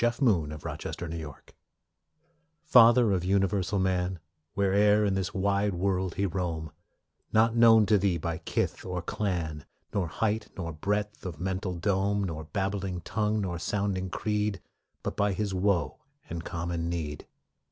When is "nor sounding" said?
13.41-14.09